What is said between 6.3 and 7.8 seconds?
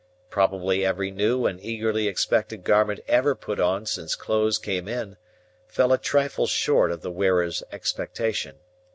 short of the wearer's